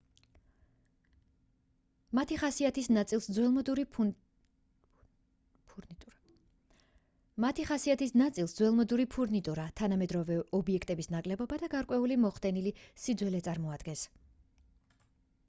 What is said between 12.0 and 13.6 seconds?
მოხდენილი სიძველე